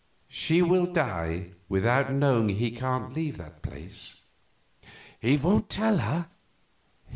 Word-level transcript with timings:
She 0.33 0.63
will 0.63 0.87
die 0.87 1.51
without 1.69 2.11
knowing 2.11 2.49
he 2.49 2.71
can't 2.71 3.13
leave 3.13 3.37
that 3.37 3.61
place?" 3.61 4.23
"He 5.19 5.37
won't 5.37 5.69
tell 5.69 5.99
her?" 5.99 6.27